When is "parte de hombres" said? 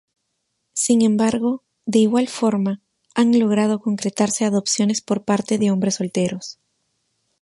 5.25-5.93